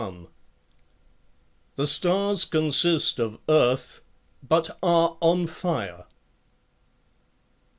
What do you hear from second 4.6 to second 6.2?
are on fire.